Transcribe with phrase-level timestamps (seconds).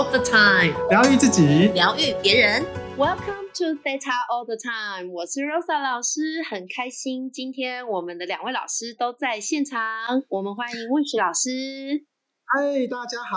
[0.00, 2.64] all the time，疗愈自己，疗愈别人。
[2.96, 9.78] Welcome to Theta All the Time，我是 Rosa 老师，很开心今天我们的两位老师都在现场，
[10.30, 12.06] 我们欢迎 Wish 老师，
[12.46, 13.36] 嗨，大家好，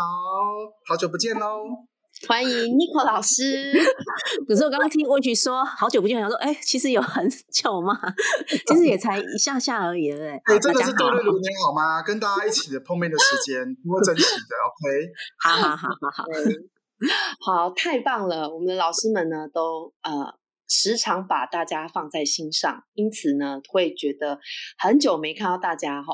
[0.88, 1.84] 好久不见喽！
[2.28, 3.74] 欢迎 Nico 老师。
[4.48, 8.00] 可是我刚刚听魏局说好久不见，想说，哎、其实有很久嘛？
[8.68, 10.32] 其实也才一下下而已，对不对？
[10.46, 12.02] 哎，真的大家好是度日如年好吗？
[12.02, 15.12] 跟大家一起的碰面的时间，不会珍惜的，OK？
[15.44, 18.50] 好好好好好，好，太棒了！
[18.50, 20.34] 我们的老师们呢，都呃
[20.70, 24.40] 时常把大家放在心上，因此呢，会觉得
[24.78, 26.14] 很久没看到大家哈。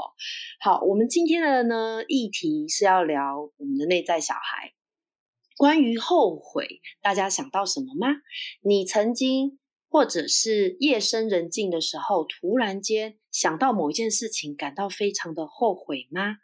[0.59, 4.73] 好，我们今天的呢议题是要聊我们的内在小孩。
[5.59, 8.07] 关于后悔，大家想到什么吗？
[8.61, 9.59] 你曾经
[9.89, 16.37] 或者是夜深人静的时候，突然间想到某一件事情，感到非常的后悔吗？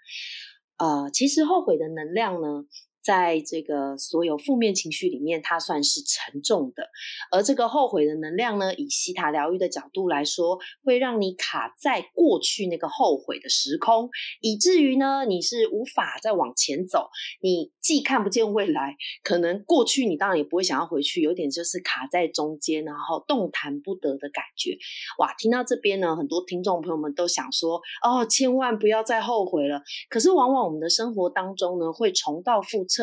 [0.76, 2.66] 呃，其实后悔的能量呢，
[3.06, 6.90] 在这个所有负面情绪里面，它算是沉重的。
[7.32, 14.10] 而这个后悔的能量呢，以西塔疗愈的角度来说，会让你卡在过去那个后悔的时空，
[14.42, 17.10] 以至于呢，你是无法再往前走。
[17.42, 24.76] 你既看不见未来，可能过去你当然也不会想要回去，有点就是卡在中间，然后动弹不得的感觉。
[25.20, 29.82] 哇，听到这边呢，很多听众朋友们都想说，哦，千万不要再后悔了。
[30.10, 32.95] 可是往往我们的生活当中呢，会重蹈覆辙，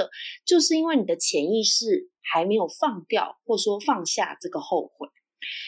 [0.46, 5.08] 就是因为你的潜意识还没有放掉，或说放下这个后悔。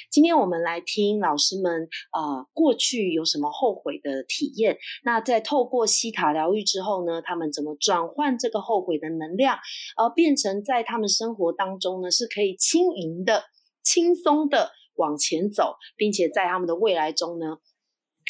[0.08, 9.58] 今天我们来听老师们呃过去有什么后悔的体验，那在透过西塔疗愈之后呢，他们怎么转换这个后悔的能量，
[9.96, 13.42] 而变成在他们生活当中呢是可以轻盈的、
[13.82, 17.56] 轻松的往前走，并且在他们的未来中呢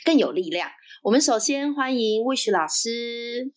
[0.02, 0.70] 更有力量。
[1.02, 3.52] 我们首先欢迎 Wish 老师。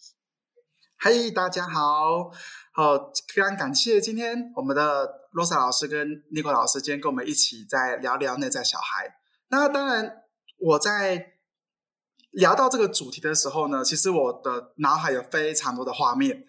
[0.99, 2.31] 嗨，大家好，
[2.71, 9.19] 好，非常感谢今天我们的罗莎老师跟 Nico 老师今天跟我们一起在聊聊内在小孩。
[9.49, 10.23] 那当然，
[10.57, 11.33] 我在
[12.31, 16.47] 聊到这个主题的时候呢，其实我的脑海有非常多的画面，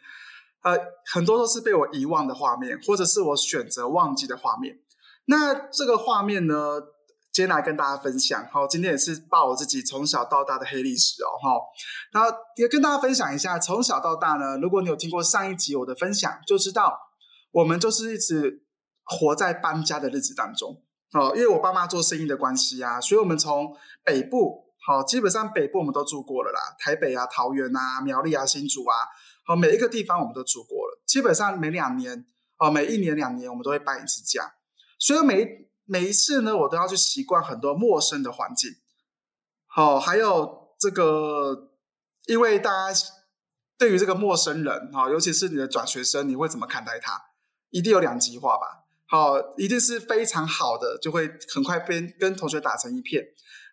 [0.63, 4.79] 呃，很多都是被我遗忘的画面，或者是我选择忘记的画面。
[5.27, 6.81] 那这个画面呢，
[7.39, 8.45] 今天来跟大家分享。
[8.51, 11.55] 好，今天也是报我自己从小到大的黑历史哦，哈。
[12.11, 16.99] 然后也跟大家分享一下，从小到大呢，如果你有听过上一集我的分享，就知道
[17.53, 18.65] 我们就是一直
[19.05, 20.83] 活在搬家的日子当中。
[21.13, 23.73] 哦，因为我爸妈做生意的关系啊，所以我们从
[24.03, 28.97] 北部，好，基本上北部我们都住过了啦，台北啊、桃园啊、苗栗啊、新竹啊，
[29.47, 31.01] 好，每一个地方我们都住过了。
[31.07, 32.27] 基本上每两年，
[32.59, 34.55] 哦，每一年两年我们都会搬一次家，
[34.99, 38.71] 所以每每一次呢，我都要去习惯很多陌生的环境。
[39.67, 41.71] 好，还有这个，
[42.27, 43.01] 因为大家
[43.79, 47.19] 对于这个陌生人，哈，尤其是你的转学生，你会怎么看待他？
[47.71, 48.85] 一定有两极化吧？
[49.07, 53.23] 好，一定是非常好的，就会很快被跟同学打成一片；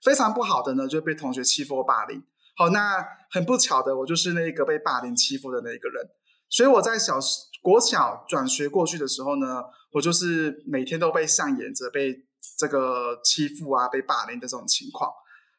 [0.02, 2.24] 非常不好的呢，就被同学欺负霸凌。
[2.56, 6.10] 好，那很不巧的，我就是那个被霸凌欺负的那一个人。
[6.50, 7.20] 所以我在小
[7.62, 12.26] 国小转学过去的时候呢，我就是每天都被上演着被
[12.58, 15.12] 这个欺负啊、被霸凌的这种情况。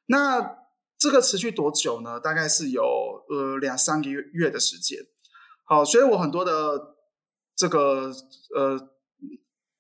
[0.07, 0.57] 那
[0.99, 2.19] 这个持续多久呢？
[2.19, 2.83] 大概是有
[3.29, 4.99] 呃两三个月月的时间。
[5.65, 6.97] 好，所以我很多的
[7.55, 8.11] 这个
[8.55, 8.89] 呃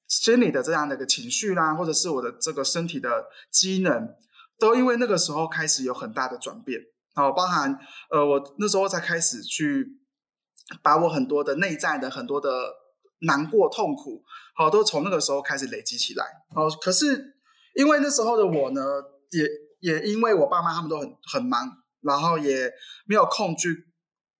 [0.08, 4.14] 心理的这样的一个情绪啦，或者是我的这个身体的机能，
[4.58, 6.80] 都因为那个时候开始有很大的转变。
[7.14, 7.78] 好，包含
[8.10, 9.98] 呃我那时候才开始去
[10.82, 12.72] 把我很多的内在的很多的
[13.20, 14.22] 难过、痛苦，
[14.54, 16.24] 好，都从那个时候开始累积起来。
[16.54, 17.36] 哦，可是
[17.74, 18.82] 因为那时候的我呢，
[19.30, 19.48] 也
[19.80, 22.72] 也因为我爸妈他们都很很忙，然后也
[23.06, 23.86] 没有空去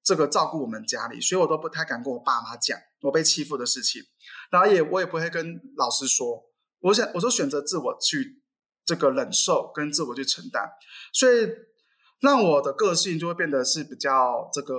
[0.02, 4.02] 这个照顾我们家里，所以我都不太敢跟我爸妈讲我被欺负的事情，
[4.50, 6.42] 然后也我也不会跟老师说，
[6.80, 8.42] 我想我就选择自我去
[8.84, 10.68] 这个忍受跟自我去承担，
[11.12, 11.48] 所以
[12.20, 14.74] 让我的个性就会变得是比较这个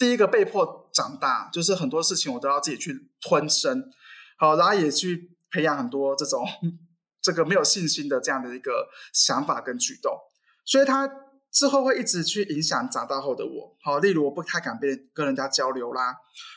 [0.00, 3.92] 第一个被迫长大，就是很多事情我都要自己去吞声，
[4.38, 6.42] 好，然后也去培养很多这种
[7.20, 10.18] 这个没有信心的这样的一个想法跟举动，
[10.64, 11.06] 所以他
[11.52, 13.76] 之后会一直去影响长大后的我。
[13.82, 16.16] 好，例如我不太敢跟跟人家交流啦，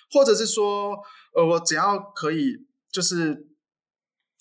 [0.09, 0.97] 或者是说，
[1.35, 3.49] 呃，我只要可以就是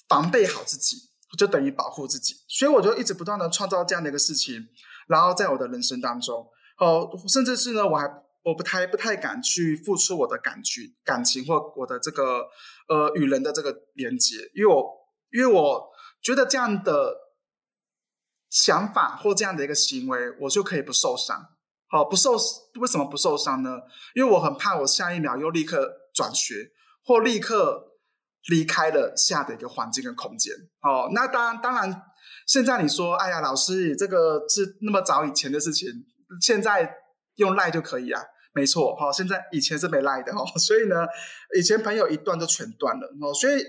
[0.09, 4.69] 防备好自己，就等于保护自己，所以我就一直不断的创造这样的一个事情，
[5.09, 6.47] 然后在我的人生当中，
[6.79, 12.49] 哦，甚至是呢，我还我不太不太敢去付出我的感觉、感情或我的这个
[12.89, 14.85] 呃与人的这个连接，因为我
[15.33, 15.91] 因为我
[16.21, 17.15] 觉得这样的
[18.51, 21.41] 想法或这样的一个行为，我就可以不受伤。
[21.89, 22.33] 好，不受
[22.81, 23.79] 为什么不受伤呢？
[24.15, 26.71] 因为我很怕我下一秒又立刻转学，
[27.05, 27.93] 或立刻
[28.49, 30.55] 离开了下的一个环境跟空间。
[30.81, 32.03] 哦，那当，当然，
[32.47, 35.89] 现在你说，哎呀，老师，这个是那么早以前的事情，
[36.41, 36.95] 现在
[37.37, 38.23] 用赖就可以啊。
[38.55, 41.07] 没错，哈，现在以前是没赖的哈，所以呢，
[41.57, 43.33] 以前朋友一断就全断了哦。
[43.33, 43.65] 所以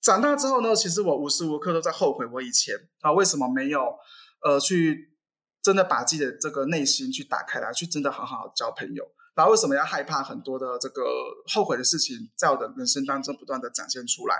[0.00, 3.94] 长大之后呢，其实我无时无刻都在后悔我以前啊为什么没有
[4.42, 5.14] 呃去
[5.62, 9.04] 真的把自己的这个内心去打开来，去真的好好交朋友。
[9.34, 11.02] 然后为什么要害怕很多的这个
[11.52, 14.36] 后悔的事情在我的人生当中不断的展现出来？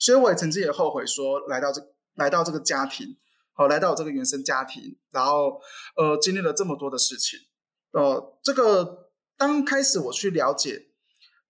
[0.00, 1.82] 所以我也曾经也后悔说来到这
[2.14, 3.16] 来到这个家庭，
[3.52, 5.60] 好来到我这个原生家庭，然后
[5.96, 7.38] 呃经历了这么多的事情。
[7.92, 10.88] 呃，这个当开始我去了解，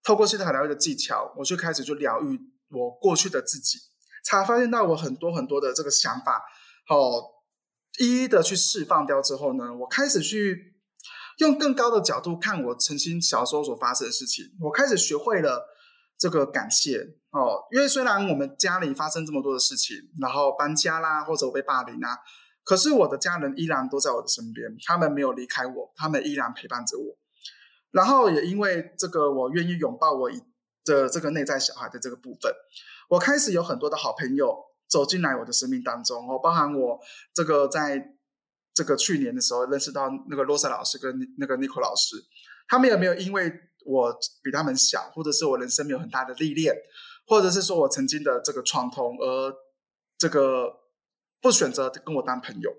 [0.02, 2.40] 透过西塔疗愈的技巧，我就开始就疗愈
[2.70, 3.78] 我过去的自己，
[4.24, 6.42] 才发现到我很多很多的这个想法，
[6.88, 7.22] 哦，
[7.98, 10.74] 一一的去释放掉之后呢，我开始去
[11.38, 15.68] 用更高的角度看我曾经小时候所发生的事情，我开始学会了
[16.18, 22.18] 这个感谢哦，因为虽然我们家里发生这么多的事情，然后搬家啦，或者我被霸凌啊。
[22.64, 27.16] 可是我的家人依然都在我的身边，他们没有离开我，他们依然陪伴着我。
[27.90, 30.30] 然后也因为这个，我愿意拥抱我
[30.84, 32.52] 的这个内在小孩的这个部分，
[33.08, 34.56] 我开始有很多的好朋友
[34.88, 37.00] 走进来我的生命当中哦，包含我
[37.34, 38.14] 这个在
[38.72, 42.16] 这个去年的时候认识到那个罗莎老师跟那个 Nico 老师，
[42.68, 43.52] 他们有没有因为
[43.84, 46.74] 我比他们小，或者是我人生没有很大的历练，
[47.26, 49.52] 或者是说我曾经的这个创痛而
[50.16, 50.81] 这个。
[51.42, 52.70] 不选择跟我当朋友，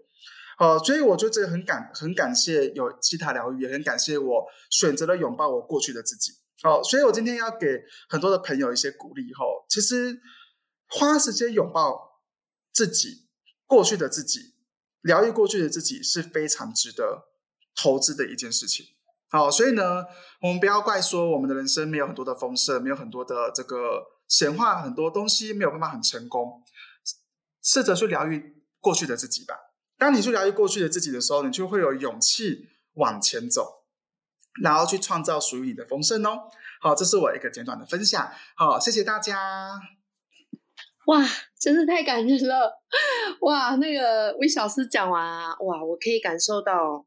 [0.57, 6.31] 好，所以我觉得这个很感很感谢有其他疗愈，也很感谢我选择了拥抱我过去的自己。
[6.61, 9.33] 好，所以我今天要给很多的朋友一些鼓励。
[9.33, 10.17] 后，其实
[10.87, 12.21] 花时间拥抱
[12.71, 13.27] 自己
[13.67, 14.53] 过去的自己，
[15.01, 17.25] 疗愈过去的自己是非常值得
[17.75, 18.85] 投资的一件事情。
[19.29, 20.05] 好，所以呢，
[20.41, 26.63] 我们不要怪说我们的人生没有很多的丰盛，没有很多的这个显化，很多东西没有办法很成功。
[27.63, 29.55] 试着去疗愈过去的自己吧。
[29.97, 33.85] 当你去疗愈过去的自己的时候，你就会有勇气往前走，
[34.61, 36.49] 然后去创造属于你的丰盛哦。
[36.81, 38.29] 好，这是我一个简短的分享。
[38.55, 39.79] 好，谢谢大家。
[41.07, 41.21] 哇，
[41.59, 42.81] 真是太感人了！
[43.41, 47.05] 哇，那个魏小师讲完啊，哇，我可以感受到。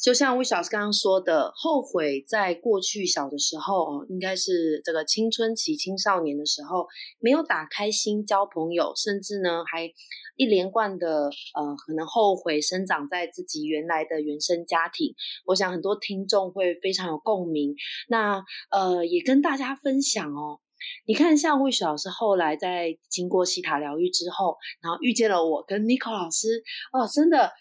[0.00, 6.86] 就像魏小师刚刚说的，后悔在过去小的时候哦，应该是这个青春期青少年的时候，
[7.18, 9.90] 没有打开心交朋友，甚至呢还
[10.36, 15.14] 一连贯的呃，可能后悔生长在自己原来的原生家庭。
[15.46, 17.74] 我想很多听众会非常有共鸣。
[18.08, 20.60] 那呃，也跟大家分享哦，
[21.06, 27.52] 你看像魏雪老师后来在经过西塔疗愈之后，然后遇见了我跟 Nico 老师，哦，真的。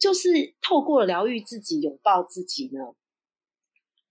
[0.00, 2.80] 就是透过疗愈自己、拥抱自己呢。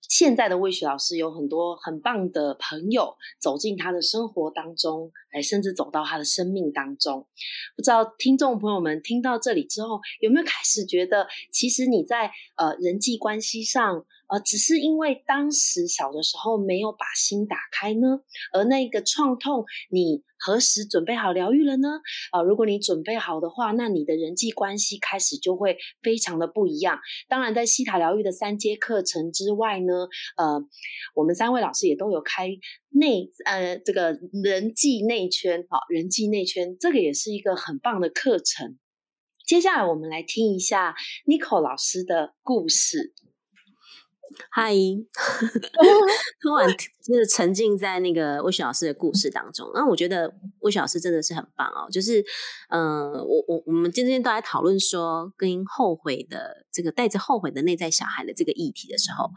[0.01, 7.27] 现在的魏雪老师有很多很棒的朋友走进他的生活当中，哎甚至走到他的生命当中。
[7.75, 14.06] 不知道听众朋友们听到这里之后，有没有开始觉得，其实你在呃人际关系上？
[14.30, 18.22] 呃，只是因为当时小的时候没有把心打开呢，
[18.54, 22.00] 而那个创痛，你何时准备好疗愈了呢？
[22.31, 27.00] 啊，如果你准备好的话，那你的人际关系开始就会非常的不一样。
[27.28, 30.63] 当然，在西塔疗愈的三阶课程之外呢，呃，
[31.15, 32.50] 我们三位老师也都有开
[32.89, 38.77] 内呃这个人际内圈，好，人际内圈这个也是一个很棒的课程。
[39.48, 43.13] 接下来我们来听一下 Nico 老师的故事。
[44.50, 44.74] 嗨
[46.41, 46.69] 突然
[47.01, 49.69] 就是沉浸在那个魏雪老师的故事当中。
[49.74, 51.89] 那我觉得魏雪老师真的是很棒哦。
[51.91, 52.24] 就是，
[52.69, 59.31] 嗯，我我我们今天都在讨论说跟后悔的这个带着后悔的内在小孩的这个议题的时候，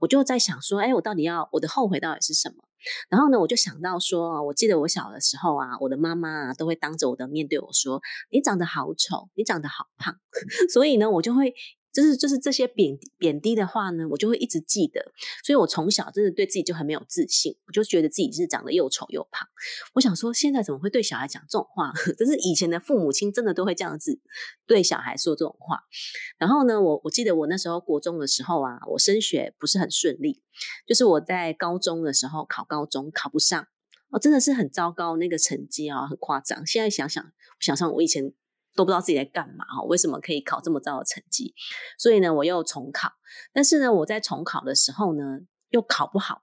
[0.00, 2.64] 我就在想说，哎，我到底要我的后悔到底是什么？
[3.08, 8.00] 然后呢，我就想到说，我记得我小的时候啊，我的妈妈啊都会当着我的面对我说
[8.30, 10.14] ：“你长得好丑，你长得好胖。”
[10.72, 11.54] 所以呢，我就会。
[11.96, 15.00] 就是就是这些贬贬低的话呢，我就会一直记得，
[15.42, 19.48] 所以我从小真的对自己就很没有自信，我就觉得自己是长得又丑又胖。
[19.94, 21.94] 我想说，现在怎么会对小孩讲这种话？
[22.18, 24.20] 就是以前的父母亲真的都会这样子
[24.66, 25.84] 对小孩说这种话。
[26.36, 30.42] 然后呢，我我记得我那时候国中的时候啊，我升学不是很顺利，
[30.86, 33.66] 就是我在高中的时候考高中考不上，
[34.10, 36.66] 哦，真的是很糟糕那个成绩啊，很夸张。
[36.66, 38.34] 现在想想，想想我以前。
[38.76, 39.82] 都不知道自己在干嘛哈？
[39.84, 41.54] 为什么可以考这么糟的成绩？
[41.98, 43.10] 所以呢，我又重考。
[43.52, 45.40] 但是呢，我在重考的时候呢，
[45.70, 46.42] 又考不好。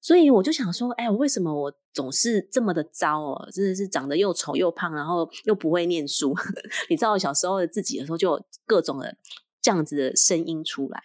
[0.00, 3.48] 所以我就想说，哎，为什么我总是这么的糟哦？
[3.50, 6.32] 真的是长得又丑又胖，然后又不会念书。
[6.88, 9.16] 你知道我，小时候的自己的时候，就有各种的
[9.60, 11.02] 这样子的声音出来。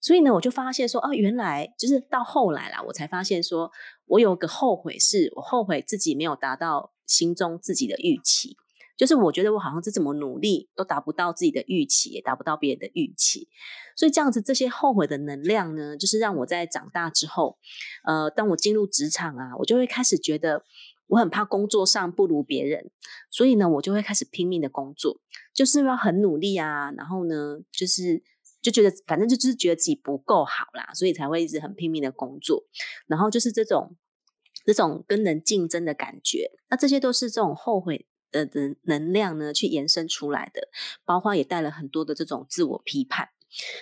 [0.00, 3.70] 所以呢，我就发现说，哦，原来就是到后来啦，我才发现说，
[4.06, 8.56] 我有个后悔，是我后悔自己没有达到心中自己的预期。
[9.00, 13.48] 就是我觉得我好像是怎么努力都达不到自己的预期，也达不到别人的预期，
[13.96, 17.56] 所以这样子这些后悔的能量呢，就是让我在长大之后，
[18.04, 20.62] 呃，当我进入职场啊，我就会开始觉得
[21.06, 22.90] 我很怕工作上不如别人，
[23.30, 25.18] 所以呢，我就会开始拼命的工作，
[25.54, 28.22] 就是要很努力啊，然后呢，就是
[28.60, 32.64] 就觉得反正就就是觉得自己不够好啦，所以才会一直很拼命的工作，
[33.06, 33.96] 然后就是这种
[34.66, 38.06] 这种跟人竞争的感觉，那这些都是这种后悔。
[38.30, 40.68] 的能能量呢，去延伸出来的，
[41.04, 43.30] 包括也带了很多的这种自我批判。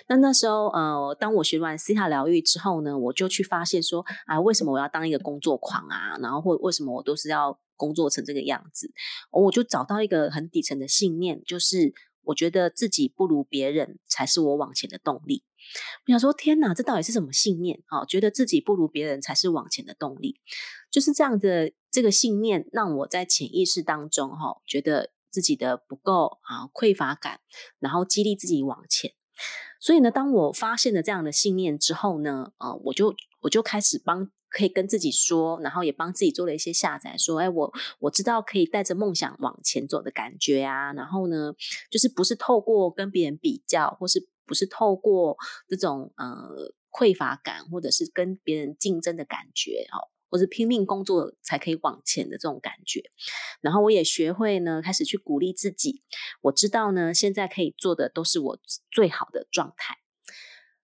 [0.07, 6.17] 那那时候，呃，当我学完西塔疗愈之后呢，我就去发现说，啊，为什么我要当一个工作狂啊？
[6.19, 8.91] 然后或为什么我都是要工作成这个样子？
[9.29, 11.93] 我就找到一个很底层的信念，就是
[12.29, 15.43] 我觉得自己不如别人才是我往前的动力。
[16.07, 17.83] 我想说，天哪，这到底是什么信念？
[17.87, 20.39] 啊，觉得自己不如别人才是往前的动力，
[20.89, 27.41] 就是这样的这个信念，让我在潜意识当中，哈，觉得自己的不够啊，匮乏感，
[27.79, 29.13] 然后激励自己往前。
[29.79, 34.31] 所以呢，当我发现了这样的信念之后呢，啊，我就我就开始帮。
[34.49, 40.91] 可以跟自己说，然后也帮自己做了一些下载，说，哎，我我知道可以带着梦想往前走的感觉啊。
[40.93, 41.53] 然后呢，
[41.91, 45.37] 就是不是透过跟别人比较，或是不是透过
[45.67, 53.03] 这种呃匮乏感，或者是跟别人竞争的感觉哦，或是拼命工作才可以往前的这种感觉。
[53.61, 56.01] 然后我也学会呢，开始去鼓励自己。
[56.41, 59.97] 我知道呢，现在可以做的都是我最好的状态。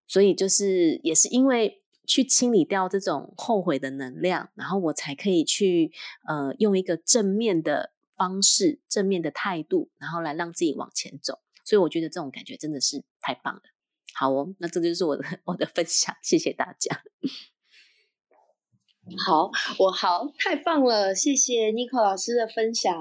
[0.07, 1.81] 所以就是也是因为。
[2.05, 5.91] 去清理掉这种后悔的能量，然后我才可以去
[6.27, 11.39] 呃用一个正面的方式、正面的态度，然后来让自己往前走。
[11.63, 13.61] 所以我觉得这种感觉真的是太棒了。
[14.13, 17.01] 好哦，那这就是我的 我的分享，谢谢大家。
[19.23, 22.91] 好，我好，太棒了，谢谢妮可老师的分享。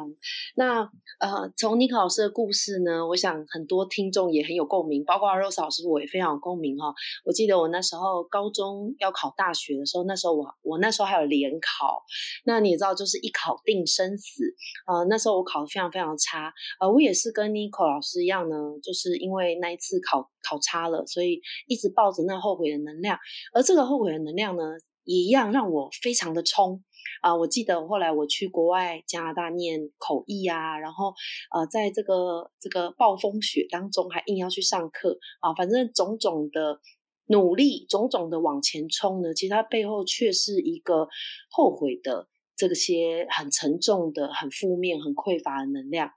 [0.55, 0.83] 那
[1.19, 6.93] 呃，从妮可老师的故事呢，我想很多听众也很有共鸣，包括 Rose 老师，我也非常有共鸣哈。
[7.25, 12.03] 我记得我那时候高中要考大学的时候，那时候我我那时候还有联考，
[12.45, 14.45] 那你也知道，就是一考定生死。
[14.87, 23.19] 呃，那时候我考的非常非常差，呃，我也是跟妮可老师一样呢，就是因为那一次考考差了，所以一直抱着那后悔的能量，
[23.55, 24.63] 而这个后悔的能量呢。
[25.05, 26.83] 也一样让我非常的冲
[27.23, 27.35] 啊！
[27.37, 31.15] 我记得后来我去国外加拿大念口译啊，然后
[31.55, 36.81] 呃，在这个这个暴风雪当中还硬要去上课啊，反正种种的
[37.27, 41.09] 努力，种种的往前冲呢，其实它背后却是一个
[41.51, 46.11] 后悔的这些很沉重的、很负面、很匮乏的能量。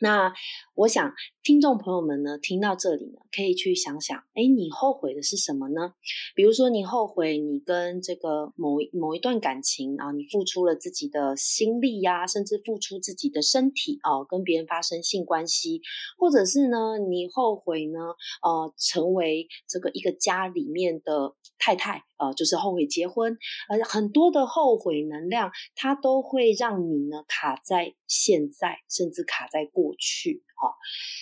[0.00, 0.32] 那
[0.74, 5.94] 我想，听众朋友们呢，听到这里呢，可以去想想，哎，你后悔的是什么呢？
[6.34, 15.80] 比如说，你后悔你跟这个某某一段感情啊，你付出了自己的心力呀，甚至付出自己的身体哦，跟别人发生性关系，
[16.18, 18.00] 或者是呢，你后悔呢，
[18.42, 22.02] 呃，成为这个一个家里面的太太。
[22.16, 23.36] 呃，就是后悔结婚，
[23.68, 30.74] 呃，很多的后悔能量，它都会让你呢卡在现在，甚至卡在过去，哈。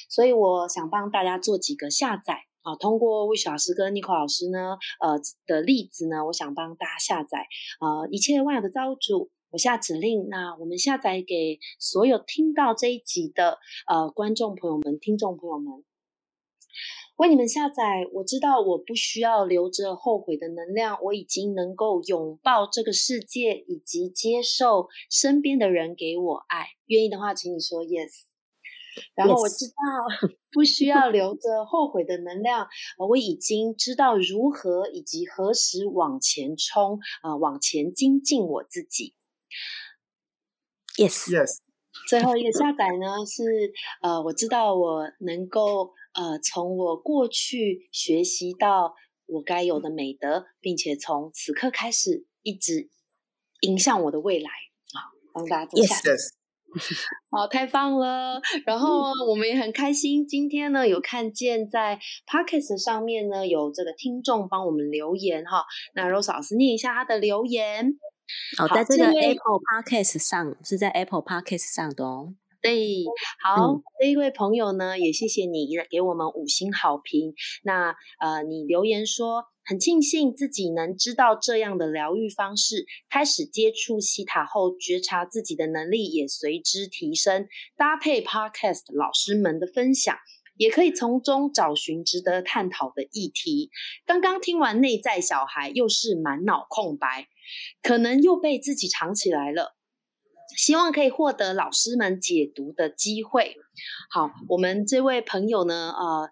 [0.08, 7.46] 所以我想帮大家做几个下载啊，通过魏老师跟尼克老师呢，呃的例子呢，我想帮大家下载
[7.80, 15.84] 呃，一切万有的造物主，我下指令，那我们下载给所有听到这一集的呃观众朋友们、听众朋友们。
[17.16, 26.66] 为你们下载，我知道我不需要留着后悔的能量，我已经能够拥抱这个世界，以及接受身边的人给我爱。
[26.86, 28.31] 愿意的话，请你说 yes。
[29.14, 32.66] 然后我知道不需要留着后悔的能量，
[32.98, 39.14] 我已经知道如何以及何时往前冲，啊，往前精进我自己。
[40.96, 41.58] Yes，Yes。
[42.08, 43.72] 最后一个下载呢是，
[44.02, 45.92] 呃，我知道我能够。
[46.14, 48.94] 呃，从我过去学习到
[49.24, 52.90] 我该有的美德，并且从此刻开始一直
[53.60, 55.08] 影响我的未来啊！
[55.32, 55.96] 帮大家做下。
[57.30, 58.40] 好，太棒了！
[58.66, 65.64] 然后我们也很开心，今天呢有看见在 Pockets 上面呢有这个听众帮我们留言哈。
[65.94, 67.94] 那 Rose 老师念一下他的留言。
[68.56, 72.34] 好，在这个 Apple Pockets 上是在 Apple Pockets 上的哦。
[72.62, 73.04] 对，
[73.42, 77.34] 好，这一位朋友呢，也谢谢你给我们五星好评。
[77.64, 87.46] 那呃，你留言说很庆幸自己能知道这样的疗愈方式，开始接触西塔后，觉察自己的能力也随之提升。
[87.76, 90.16] 搭配 Podcast 老师们的分享，
[90.56, 93.70] 也可以从中找寻值得探讨的议题。
[94.04, 97.28] 刚刚听完内在小孩，又是满脑空白，
[97.82, 99.76] 可能又被自己藏起来了。
[100.56, 103.54] 希望可以获得老师们解读的机会。
[104.10, 106.30] 好，我们这位朋友呢，呃，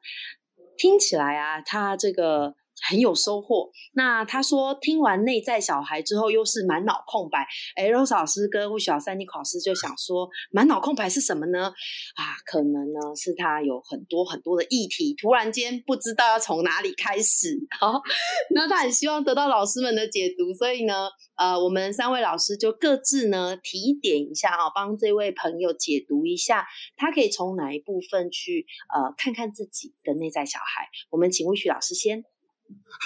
[0.77, 2.57] 听起来啊，他这个。
[2.89, 3.71] 很有收获。
[3.93, 7.47] 那他说听完内在小孩之后，又是满脑空白。
[7.77, 11.73] 哎，Rose 老师跟魏小三妮老师就想说，满脑空白是什么呢？
[12.15, 17.59] 啊，可能呢是他有很多很多的议题，突然间不知道要从哪里开始。
[17.79, 18.01] 好，
[18.55, 30.89] 那他很希望得到老师们的解读，所以呢，呃，我们三位老师就各自呢提点一下啊，帮这位朋友解读一下，他可以从哪一部分去呃看看自己的内在小孩。
[31.11, 32.25] 我们请魏许老师先。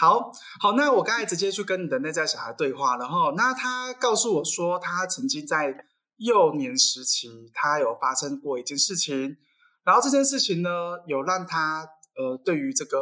[0.00, 5.75] 好好，那我刚才直接去跟你的内在小孩对话，然后那他告诉我说，他曾经在
[6.16, 9.37] 幼年时期，他有发生过一件事情，
[9.85, 10.71] 然后这件事情呢，
[11.06, 12.99] 有让他呃，对于这个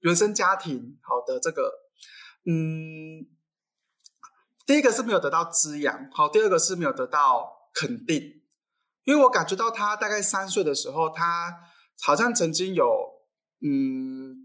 [0.00, 1.70] 原生家庭好的这个，
[2.46, 3.26] 嗯，
[4.66, 8.42] 第一个是没有得到滋养，好，第二个是没有得到肯定，
[9.04, 11.54] 因为我感觉到他大概三岁的时候，他
[12.02, 12.86] 好像曾经有
[13.60, 14.43] 嗯。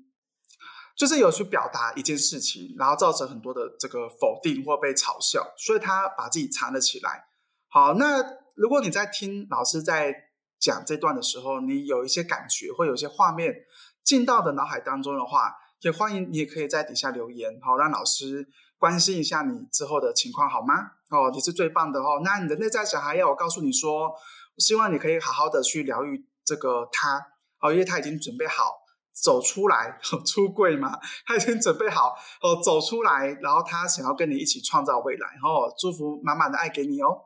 [1.00, 7.24] 就是有去表达一件事情，然后造成很多的这个否定或被嘲笑，所以他把自己藏了起来。
[7.70, 8.22] 好，那
[8.56, 10.14] 如果你在听老师在
[10.60, 13.56] 讲这段的时候，你有一些感觉或有一些画面
[14.04, 20.74] 进到的脑海当中的话，也欢迎你也可以在底下留言，好让老师关心一下你之后的情况，好吗？
[21.12, 22.20] 哦，你是最棒的哦。
[22.26, 24.12] 那你的内在小孩要我告诉你说，
[24.58, 27.26] 希望你可以好好的去疗愈这个他，
[27.62, 28.82] 哦，因为他已经准备好。
[29.22, 30.98] 走出来， 出柜嘛？
[31.26, 37.26] 他已经准备好哦，走出来，然后他想要跟你一起创造未来，哦，祝福满满的爱给你哦！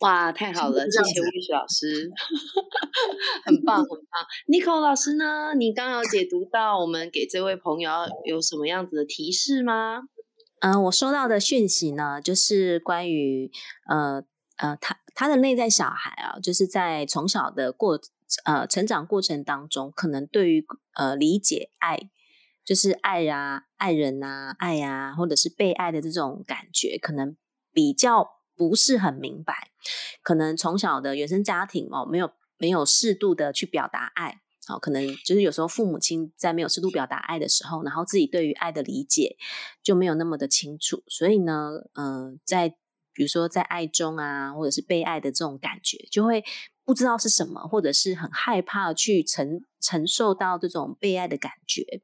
[0.00, 2.10] 哇，太好了，谢谢玉雪老师，
[3.44, 4.26] 很 棒很棒。
[4.48, 5.54] Nico 老师呢？
[5.54, 7.90] 你刚有解读到我们给这位朋友
[8.24, 10.02] 有什么样子的提示吗？
[10.60, 13.50] 嗯，我收到的讯息呢，就是关于
[13.88, 14.22] 呃
[14.56, 17.98] 呃，他他的内在小孩啊，就是在从小的过。
[18.44, 22.10] 呃，成长过程当中，可能对于呃理解爱，
[22.64, 27.36] 就是爱啊、爱人啊、爱呀，或者是被爱的这种感觉，可能
[27.72, 29.70] 比较不是很明白。
[30.22, 39.36] 可能从小的原生家庭哦，没有没有适度的去表达爱，哦，可能就是有时候父母亲在没有适度表达爱的时候，然后自己对于爱的理解
[39.82, 42.70] 就没有那么的清楚，所以呢，嗯，在
[43.12, 46.44] 比如说在爱中啊，或者是被爱的这种感觉，就会。
[46.84, 52.02] 不知道是什么，或者是很害怕去承承受到这种被爱的感觉，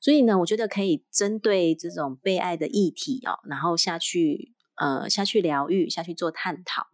[0.00, 6.86] 所以呢，我觉得可以针对这种被爱的议题哦，然后下去呃下去疗愈，下去做探讨。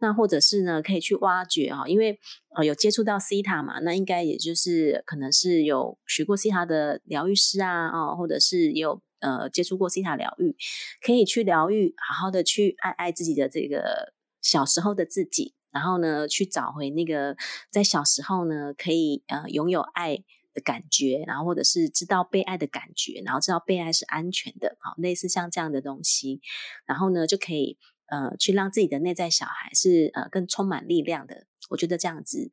[0.00, 2.18] 那或者是呢，可以去挖掘哈，因为
[2.56, 10.56] 呃有接触到西塔嘛，那应该也就是可能是有学过西塔的疗愈师啊，哦，或者是有呃接触过西塔疗愈，
[11.00, 15.54] 可以去疗愈，好好的去爱爱自己的这个小时候的自己。
[15.72, 17.36] 然后呢，去找回那个
[17.70, 20.18] 在小时候呢，可以呃拥有爱
[20.54, 26.40] 的感觉，然后或者是知道被爱的感觉，然后知道被爱是安全的，好，类似像这样的东西，
[26.84, 31.46] 然后呢就可以呃去让自己的内在小孩是呃更充满力量的。
[31.70, 32.50] 我觉得这样子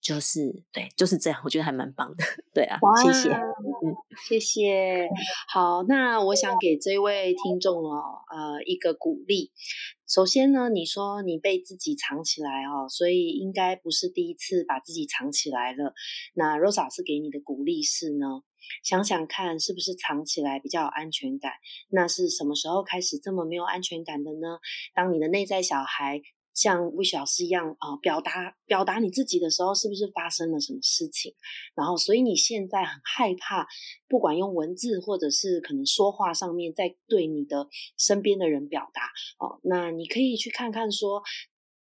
[0.00, 2.24] 就是对，就是这样，我觉得还蛮棒的。
[2.54, 3.94] 对啊，谢谢，嗯，
[4.28, 5.08] 谢谢。
[5.48, 9.52] 好，那我想给这位听众哦，呃，一个鼓励。
[10.06, 15.92] 首先呢，你说你被自己藏起来哦，所以应该不是第一次把自己藏起来了。
[16.34, 18.26] 那 Rose 老师给你的鼓励是呢，
[18.82, 21.52] 想想看是不是藏起来比较有安全感？
[21.90, 24.58] 那是什么时候开始这么没有安全感的呢？
[24.94, 26.22] 当你的内在小孩。
[26.60, 31.32] 像魏老师一样啊，表达表达你自己的时候，是不是发生了什么事情？
[31.76, 33.68] 然后，所以你现在很害怕，
[34.08, 39.02] 不管用文字或者是可能说话上面，在对你的身边的人表达
[39.38, 39.60] 哦。
[39.62, 41.22] 那你可以去看看，说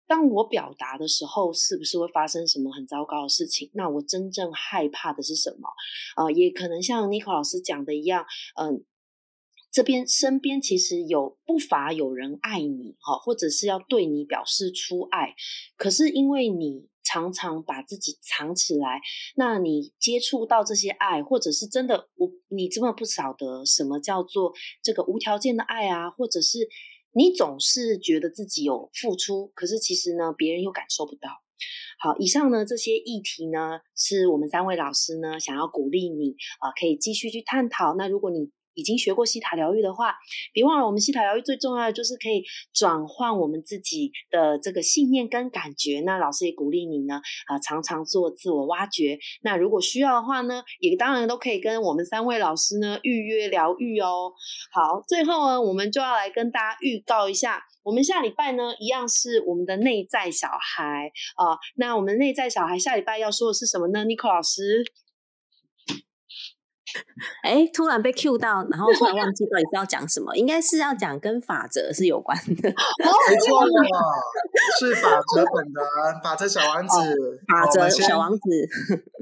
[0.07, 3.69] 当我表达的时候，是不是会发生什么很糟糕的事情？
[3.75, 5.69] 那我真正害怕的是什么？
[6.15, 8.25] 啊，也可能像 n i c o 老师讲的一样，
[8.59, 8.83] 嗯。
[9.73, 15.33] 这边身边其实有不乏有人爱你哈，或者是要对你表示出爱，
[15.75, 19.01] 可是因为你常常把自己藏起来，
[19.35, 26.69] 那你接触到这些爱，或者是真的我你这么不晓得什么叫做这个无条件的爱啊，或者是
[27.11, 31.29] 你总是觉得自己有付出，可是其实呢别人又感受不到。
[31.99, 37.95] 好，以上呢这些议题呢，是我们三位老师呢想要鼓励你啊，可以继续去探讨。
[37.95, 40.15] 那如果你已经学过西塔疗愈的话，
[40.51, 46.01] 别忘了我们西塔疗愈最重要的就是可以转换我们自己的这个信念跟感觉。
[46.01, 49.17] 那老师也鼓励你呢，啊，常常做自我挖掘。
[49.41, 54.31] 那如果需要的话呢，也当然都可以跟我们三位老师呢预约疗愈哦。
[54.71, 61.57] 好，最后呢，我们就要来跟大家预告一下，我们下礼拜呢一样是我们的内在小孩啊。
[61.75, 64.83] 那我们内在小孩下礼拜要说的是什么呢？Nico 老师。
[67.43, 72.69] 哎，突然被 Q 到，然后突然忘记到底是要讲什么，应该是要讲跟法则是有关的。
[73.29, 73.65] 没错，
[74.79, 78.39] 是法则本人，法则小王子，法则小王子。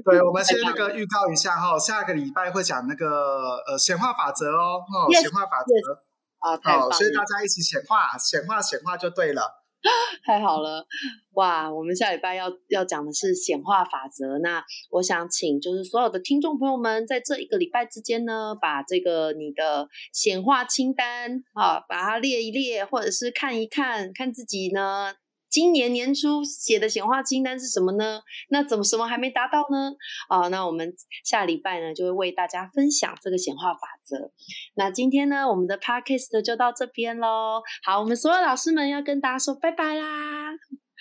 [0.04, 6.02] 对，我们 先那个预告一下哈，下个礼拜会讲那个呃显化法则哦，哈，显化法则。
[6.42, 9.61] 啊，好，所以大家一起显化，显化，显化就对了。
[10.24, 10.86] 太好了，
[11.34, 11.72] 哇！
[11.72, 14.38] 我们下礼拜要要讲的是显化法则。
[14.38, 25.14] 那我想请就是所有的听众朋友们，在这一个礼拜之间呢，把这个你的显化清单啊，把它列一列，或者是看一看，看自己呢。
[25.52, 28.22] 今年年初写的显化清单是什么呢？
[28.48, 29.92] 那怎么什么还没达到呢？
[30.30, 34.32] 啊，那我们下礼拜呢就会为大家分享这个显化法则。
[34.74, 37.60] 那今天呢，我们的 podcast 就到这边喽。
[37.84, 40.52] 好，我们所有老师们要跟大家说拜拜啦，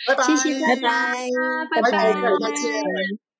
[0.05, 1.27] 拜拜，谢谢，拜拜，
[1.71, 3.30] 拜拜，再见。